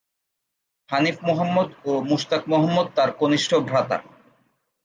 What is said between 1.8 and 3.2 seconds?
ও মুশতাক মোহাম্মদ তার